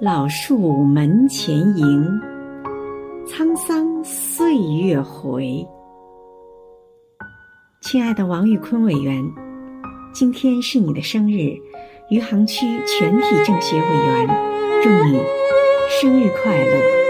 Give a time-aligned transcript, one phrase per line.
[0.00, 2.20] 老树门前迎
[3.28, 5.64] 沧桑岁月回。
[7.80, 9.24] 亲爱的王玉坤委员
[10.12, 11.56] 今天是你的生日
[12.10, 15.22] 余杭区全体政协委员祝你
[15.88, 17.03] 生日快乐。